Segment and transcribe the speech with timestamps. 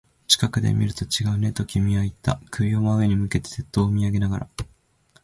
[0.27, 2.41] 近くで見ると違うね、と君は言った。
[2.49, 4.49] 首を真上に向けて、鉄塔を見上げながら。